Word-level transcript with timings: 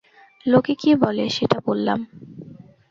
লোকে 0.45 0.73
কী 0.75 0.89
বলে, 1.03 1.25
সেটা 1.29 1.57
বললাম। 1.67 1.99